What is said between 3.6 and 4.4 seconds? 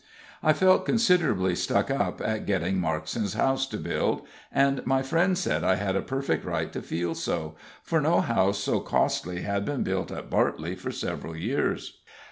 to build,